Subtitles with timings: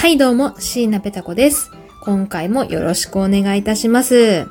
[0.00, 1.70] はいどうも、椎名ペタ子です。
[2.00, 4.48] 今回もよろしくお願いいたします。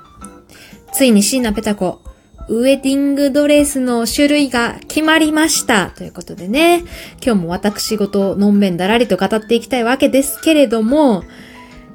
[0.94, 2.04] ついに椎名ペタ子、
[2.50, 6.84] ウェディングドレスの種類が決まりましたということでね、
[7.26, 11.24] 今日も私事のんべんだらりと語っていきたいわけですけれども、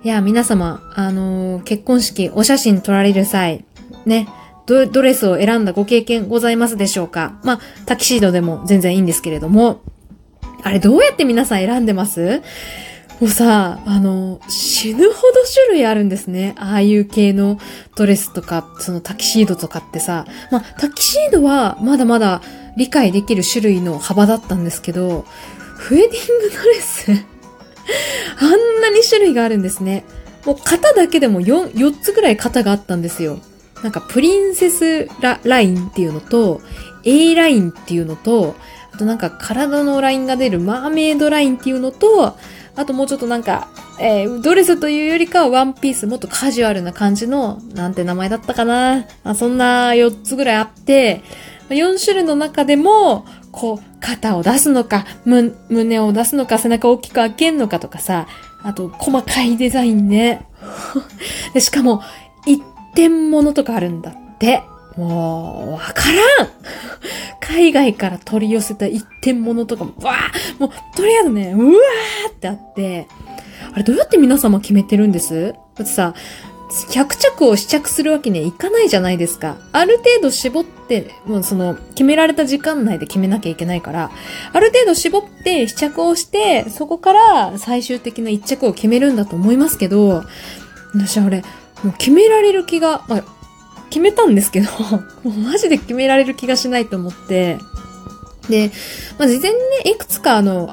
[0.02, 3.64] いや、皆様、あのー結婚式お写真撮られる際、
[4.04, 4.26] ね、
[4.66, 7.38] ドドレスを選んだご経験ございますでしょうか？
[7.44, 9.80] まあ、タキシードでも全然いいんですけれども、
[10.64, 12.42] あれどうやって皆さん選んでます？
[13.20, 16.54] もうさ、あの、死ぬほど種類あるんですね。
[16.58, 17.58] ああいう系の
[17.94, 22.42] ドレスとか、そのタキシードとかってさ、まあ、タキシードはまだまだ
[22.76, 25.24] 理解できる種類の幅だったんですけど、
[25.90, 27.10] ウェディングドレス
[28.40, 30.04] あんなに種類があるんですね。
[30.44, 33.38] もう型だけでも 4, 4つぐらい型があったんですよ。
[33.82, 36.60] なんかプリンセスララインっていうのと、
[37.04, 38.56] A ラインっていうのと、
[38.92, 42.36] あとなんか体のラインが出るマーメイドラインっていうのと、
[42.76, 43.68] あともうちょっとなんか、
[44.00, 49.06] えードレスというよりかはワンピース、もっとカジュアルな感じの、なんて名前だったかな。
[49.22, 51.22] まあそんな4つぐらいあって、
[51.68, 58.26] 4種類の中でも、こう、肩を出すのか、胸を出すのか、背中を大きく開けんのかとかさ、
[58.62, 60.46] あと、細かいデザインね。
[61.54, 62.02] で、しかも、
[62.46, 62.62] 一
[62.94, 64.62] 点物とかあるんだって。
[64.96, 65.92] もう、わか
[66.38, 66.48] らん。
[67.40, 73.06] 海外から取り寄せた一点物とかも、わーもう、とりあえずね、うわーってあって、
[73.72, 75.52] あれどうやって皆様決めてるんです？
[75.52, 76.14] だってさ、
[76.90, 79.56] 100着を試着するわけにはいかないじゃないですか。
[79.72, 84.10] ある程度絞って、もうその、決められた時間内で決めなきゃいけないから、
[84.52, 90.24] ある程度絞って試着をして、そこから最終的な1着を決めるんだと思いますけど、
[90.94, 91.42] 私あれ、
[91.82, 93.24] もう決められる気が、まあ、
[93.90, 94.70] 決めたんですけど、
[95.22, 97.58] もうマジで決められる気がしないと思って、
[98.48, 98.70] で、
[99.18, 100.70] まあ、事前にね、いくつかあの、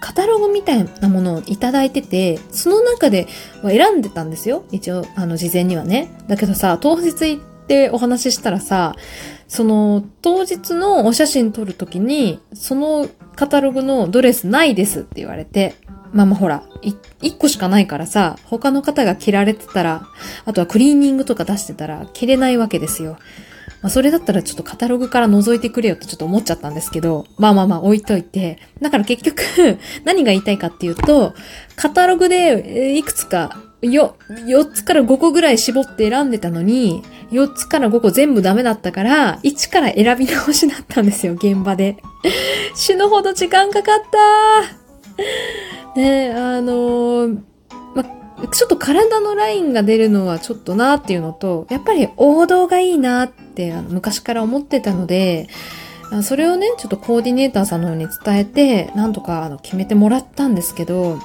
[0.00, 3.26] カタログみたいなものをいただいてて、その中で
[3.62, 4.64] 選んでたんですよ。
[4.70, 6.10] 一応、あの、事前にはね。
[6.28, 8.94] だけどさ、当日行ってお話ししたらさ、
[9.48, 15.74] その、当日のお写真撮るときに、そのカタログのドレスないですって言われて、
[16.14, 16.62] まあまあほら、
[17.20, 20.06] 一個しかないからさ、他の方が着られてたら、
[20.44, 23.18] あとはクリーニングとか出してたら着れないわけですよ。
[23.82, 28.58] まあ、それだったらちょっとカタログから覗いてくれよってちょっと思っちゃったんですけど、まあまあまあ置いといて。
[28.80, 29.42] だから結局、
[30.06, 31.34] 何が言いたいかっていうと、
[31.74, 37.02] カタログでいくつか、よ、4つから5個ぐらい絞って選んでたのに、
[37.32, 41.96] 4つから5個全部ダメだったから、1から選び直しだったんですよ、現場で。
[42.76, 44.84] 死ぬほど時間かかった
[45.22, 47.40] ねえ、あのー
[47.94, 55.48] ま、ちょっと体のラインが出るのはちょっとなっていうのと、やっぱり王道がいいなってあの昔から思ってたので、
[56.22, 61.18] それをね、ちょっとコーディネーターさんの方に伝えて、なんとかあの決めてもらったんですけど、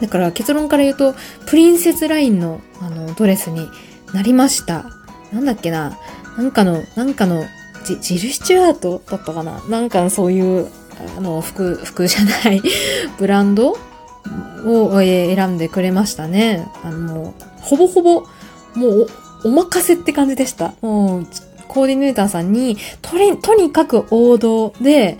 [0.00, 1.14] だから結論から言うと、
[1.46, 3.68] プリンセスラインのあのドレスに
[4.14, 4.86] なりました。
[5.32, 5.98] なんだっけな？
[6.36, 7.44] なんかの、なんかの、
[7.84, 9.62] ジジル・スチュアートだったかな？
[9.68, 10.68] なんかそういう、
[11.16, 12.62] あの、服、服じゃない、
[13.18, 13.76] ブランド
[14.64, 16.68] を選んでくれましたね。
[16.84, 18.20] あの、ほぼほぼ、
[18.74, 19.06] もう
[19.44, 20.74] お、お任せって感じでした。
[20.80, 21.26] もう、
[21.68, 25.18] コーディネーターさんに、とり、とにかく王道で、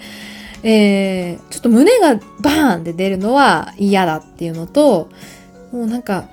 [0.62, 5.08] えー、ちょっと胸がバーンって出るのは嫌だっていうのと、
[5.72, 6.24] もうなんか、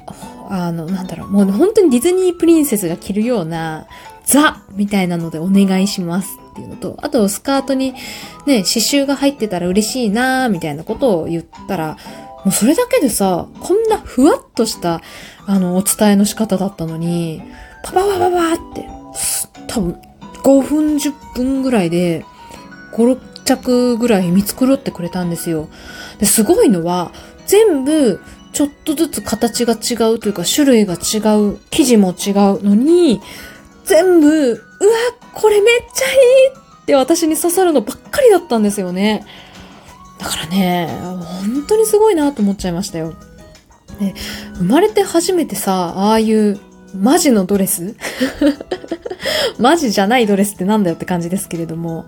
[0.50, 3.88] あの、なんだろう、もう本当にディズニープリンセスが着るような、
[4.26, 7.94] ザみたいなのでお願いしますっていうのと、あとスカートに
[8.48, 11.98] ね、刺繍が入ってたら嬉しいなーみたいなことを言ったら、
[12.46, 15.02] もうそれだけでさ、こんなふわっとした、
[15.48, 17.42] あの、お伝えの仕方だったのに、
[17.84, 18.88] パパパパパって、
[19.68, 20.00] 多分、
[20.44, 22.24] 5分、10分ぐらいで、
[22.94, 25.70] 5、6着ぐらい見繕ってくれたんですよ。
[26.20, 27.12] で、すごいのは、
[27.48, 28.22] 全部、
[28.54, 33.22] ちょっとずつ形が違うというか、種類が違う、生地も違うのに、
[33.86, 34.60] 全部、うわ、
[35.34, 36.18] これめっちゃいい
[36.84, 39.26] って私に刺さるのばっかりだったんですよね。
[40.18, 43.14] だからね、本当にすごいなと思っちゃいましたよ。
[44.00, 44.14] で、
[44.56, 46.60] 生まれて初めてさ、ああいう
[46.96, 47.96] マジのドレス？
[49.60, 52.06] マジじゃないドレスってなんだよって感じですけれども、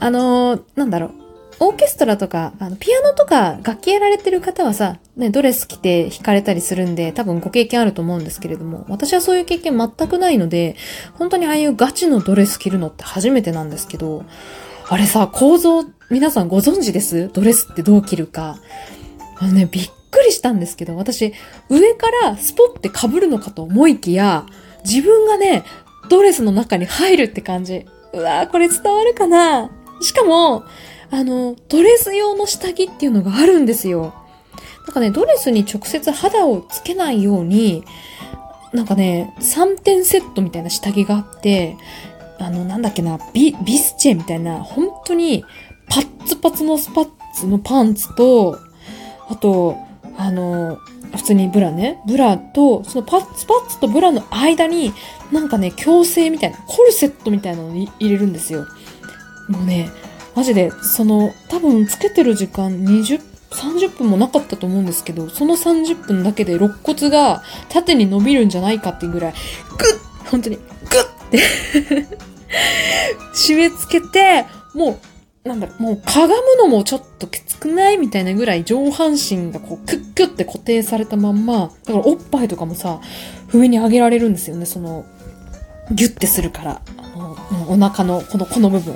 [0.00, 1.10] あのーなんだろう、
[1.58, 10.76] オーケストラとか、あの、ピアノとか楽器やられてる方はさ、ね、ドレス着て弾かれたりするんで、多分ご経験あると思うんですけれども、私はそういう経験全くないので、
[11.14, 14.24] 本当にああいうガチのドレス着るのって初めてなんですけど、
[14.88, 17.28] あれさ、構造、皆さんご存知です？
[17.32, 18.56] ドレスってどう着るか。
[19.38, 21.34] あのね、びっくりしたんですけど、私、
[21.68, 24.46] 上からスポって被るのかと思いきや、
[24.84, 25.64] 自分がね、
[26.08, 27.84] ドレスの中に入るって感じ。
[28.12, 30.64] うわーこれ伝わるかなしかも、
[31.10, 34.14] あの、ドレス用の下着っていうのがあるんですよ。
[34.86, 37.84] なんかね、ドレスに直接肌をつけないように、
[38.72, 41.76] なんかね、3点セットみたいな下着があって、
[42.38, 45.44] あの、なんだっけな、ビ、ビスチェみたいな、本当に
[45.88, 48.58] パッツパツのスパッツのパンツと、
[49.28, 49.76] あと、
[50.16, 50.78] あの、
[51.14, 52.00] 普通にブラね。
[52.06, 54.92] ブラと、そのパッツパッツとブラの間に、
[55.32, 58.66] なんかね、矯正みたいな、コルセットみたいなのに入れるんですよ。
[59.48, 59.90] もうね、
[60.34, 69.38] マジで、その、多分つけてる時間20、30分もなかったと思うんですけど、その30分だけで肋骨が縦に伸びるんじゃないかっていうぐらい、グ
[70.26, 71.38] ッ本当に、グッって
[73.34, 74.98] 締め付けて、も
[75.44, 83.00] う、なんだろう、もうかがむのもちょっときつくないみたいなぐらい上半身がこう、クックって固定されたまんま、だからおっぱいとかもさ、
[83.52, 85.04] 上に上げられるんですよね、その、
[85.92, 86.82] ギュッてするから。
[87.68, 88.94] お腹の、この、この部分。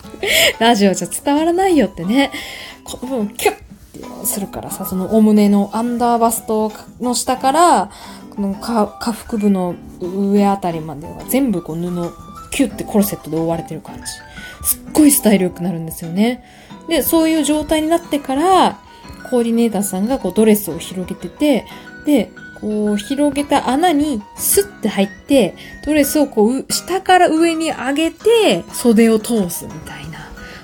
[0.58, 2.30] ラジオじゃ伝わらないよってね。
[2.84, 3.64] この部分、キュッて
[4.26, 7.90] するからさ、そのお胸のアンダーバストの下から、
[8.36, 12.12] この下腹部の上あたりまでは全部こう布、
[12.50, 14.02] キュッてコルセットで覆われてる感じ。
[14.62, 16.44] すっごいスタイル良くなるんですよね。
[16.88, 18.78] で、そういう状態になってから、
[19.30, 21.66] コーディネーターさんがこうドレスを広げてて、
[22.04, 22.30] で、
[22.60, 25.54] こう広げた穴にスッて入って、
[25.84, 30.18] ドレスをこう下から上に上げて袖を通すみたいな。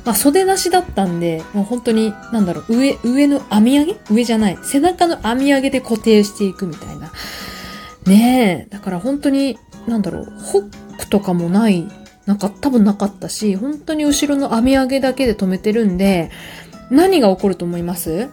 [0.04, 3.96] まあ袖なしだったんで、もう本当に、なんだろう、上、上の編み上げ？
[4.10, 4.58] 上じゃない。
[4.62, 7.12] 背中の編み上げで固定していくみたいな。
[8.06, 8.70] ねえ。
[8.70, 11.86] だから本当に、なんだろう、ホックとかもない、
[12.26, 16.30] なんか多分なかったし、本当に後ろの編み上げだけで止めてるんで、
[16.90, 18.28] 何が起こると思います？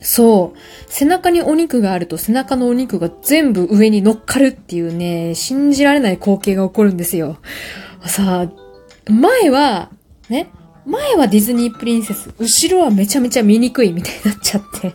[0.00, 0.58] そう。
[0.88, 7.38] 背中にお肉があると背中のお肉が全部上に乗っかるっていうね、信じられない光景が起こるんですよ。
[8.06, 9.90] さあ、前は、
[10.28, 10.48] ね、
[10.84, 14.94] 前はディズニープリンセス、後ろはめちゃめちゃ見にくいみたいになっちゃって。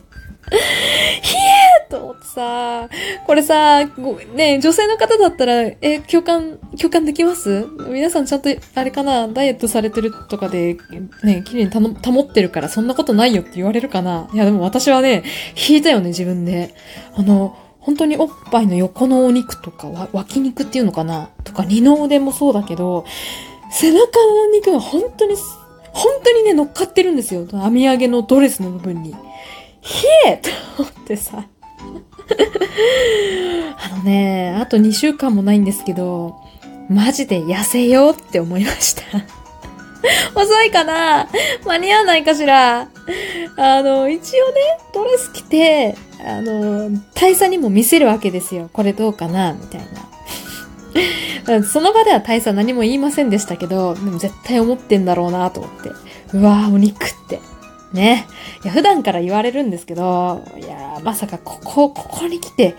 [1.21, 1.50] ひ え
[1.91, 2.89] と思ってさ、
[3.27, 3.85] これさ、
[4.33, 7.67] ね、女性の方だったら、え、共感、共感できます？
[7.89, 10.77] 皆さんちゃんと、あれかな、ダイエットされてるとかで、
[11.23, 14.29] ね、綺麗に保ってるからそんなことないよって言われるかな？
[14.33, 15.23] いやでも私はね、
[15.69, 16.73] 引いたよね、自分で。
[17.15, 21.29] あの、本当におっぱいの横のお肉とか、脇肉っていうのかな？
[21.43, 23.05] とか、二の腕もそうだけど、
[23.71, 25.35] 背中の肉が本当に、
[25.93, 27.45] 本当にね、乗っかってるんですよ。
[27.47, 29.13] 編み上げのドレスの部分に。
[29.81, 31.45] ひえと思ってさ。
[33.77, 36.35] あのね、あと2週間もないんですけど、
[36.89, 39.01] マジで痩せようって思いました。
[40.39, 41.27] 遅いかな？
[41.65, 42.87] 間に合わないかしら？
[43.57, 44.53] あの、一応ね、
[44.93, 45.95] ドレス着て、
[46.25, 48.69] あの、大佐にも見せるわけですよ。
[48.73, 49.53] これどうかな？
[49.53, 51.63] みたいな。
[51.63, 55.89] その場では大佐何も言いませんでしたけど、でも絶対思ってんだろうなと思って。
[56.33, 57.39] うわぁ、お肉って。
[57.93, 58.27] ね。
[58.63, 62.75] いや、普段から言われるんですけど、いや、まさかここ、ここに来て、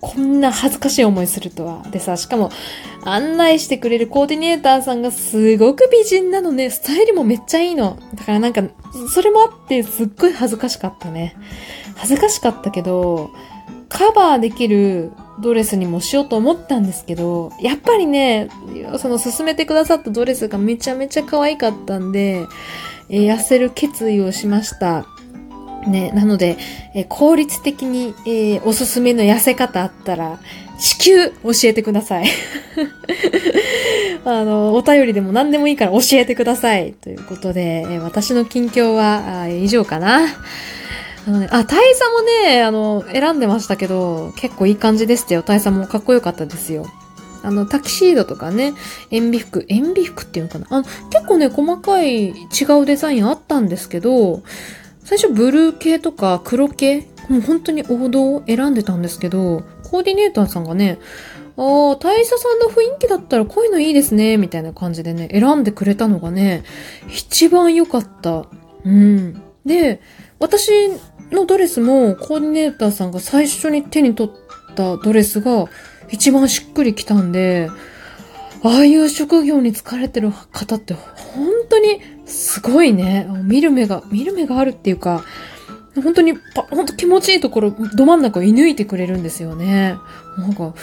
[0.00, 1.82] こんな恥ずかしい思いするとは。
[1.90, 2.50] でさ、しかも、
[3.04, 7.98] 案内してくれるコーディネーターさんがすごく美人なのね、スタイルもめっちゃいいの。
[8.14, 8.62] だからなんか、
[9.12, 11.36] それもあってすっごい恥ずかしかったね。
[11.96, 13.30] 恥ずかしかったけど、
[13.88, 18.48] カバーできるドレスにもしようと思ったんですけど、やっぱりね、
[18.98, 22.44] その勧めてくださったドレスがめちゃめちゃ可愛かったんで、
[23.08, 25.06] えー、痩せる決意をしました。
[25.86, 26.58] ね、なので、
[26.94, 30.40] えー、効率的に、えー、おすすめの痩せ方あったら、
[30.78, 32.26] 至急教えてください。
[34.24, 36.92] あの、お便りでも何でもいいから教えてください。
[36.92, 40.26] ということで、えー、私の近況は以上かな。
[41.26, 45.42] あのね、あ、大佐もね、あの、選んでましたけど、結構いい感じでしたよ。
[45.42, 46.86] 大佐もかっこよかったですよ。
[47.46, 48.74] あの、タキシードとかね、
[49.10, 50.66] 塩ビ服、塩ビ服っていうのかな？
[50.70, 52.34] あの、結構ね、細かい違
[52.82, 54.42] うデザインあったんですけど、
[55.04, 60.98] 最初ブルー系とか黒系、もう本当に王道を選んでたんですけど、コーディネーターさんがね、
[61.56, 66.64] ああ、大佐さんの雰囲気だったらこういうのいいですね、みたいな感じでね、選んでくれたのがね、
[67.08, 68.46] 一番良かった。
[68.84, 69.40] うん。
[69.64, 70.00] で、
[70.38, 70.70] 私
[71.30, 75.66] のドレスもコーディネーターさんが最初に手に取ったドレスが、
[76.10, 77.68] 一番しっくりきたんで、
[78.62, 83.26] ああいう職業に疲れてる方って本当にすごいね。
[83.44, 85.24] 見る目が、見る目があるっていうか、
[86.02, 86.32] 本当に、
[86.70, 89.96] 本当気持ちいいところ、ど真ん中を射抜いてくれるんですよね。
[90.36, 90.74] なんか、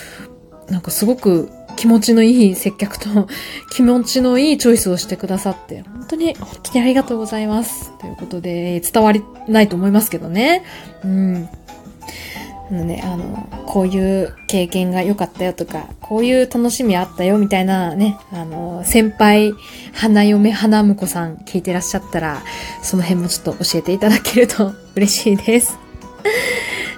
[0.70, 3.28] なんかすごく気持ちのいい接客と
[3.72, 7.92] 気持ちのいいチョイスをしてくださって、本当に、本当にありがとうございます。
[8.00, 10.64] ということで、伝わりないと思いますけどね。
[11.04, 11.50] うん。
[12.74, 19.54] のね、あの、こういう経験が良かったよとか、こういう楽しみあったよみたいなね、あの、先輩、
[19.94, 22.42] 花嫁、花婿さん聞いてらっしゃったら、
[22.82, 25.78] その辺もちょっと教えていただけると嬉しいです。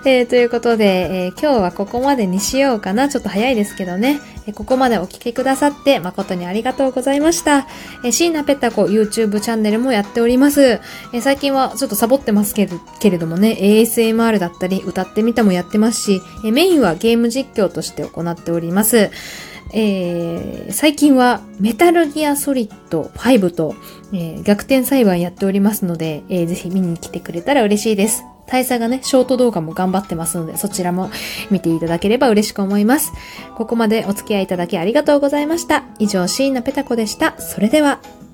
[0.07, 3.09] えー、ということで、えー、今日はここまでにしようかな。
[3.09, 4.19] ちょっと早いですけどね。
[4.45, 7.67] えー、ここまでお聞きくださって誠にありがとうございました。
[8.03, 10.79] えー、椎名ペタコ YouTube チャンネルもやっております。
[11.11, 19.09] え、最近はちょっとサボってますけれけれどもね、ASMR だったり歌ってみたもやってますし、え、メインはゲーム実況として行っております。
[19.73, 23.73] えー、最近はメタルギアソリッド5と、
[24.13, 28.23] えー、逆転裁判やっておりますので、えー、ぜひ見に来てくれたら嬉しいです。
[28.47, 31.09] 大佐がね、ショート動画も頑張ってますので、そちらも
[31.49, 33.11] 見ていただければ嬉しく思います。
[33.55, 35.83] ここまでお付き合いいただきありがとうございました。
[35.99, 37.39] 以上、椎名ペタ子でした。
[37.39, 38.24] それでは。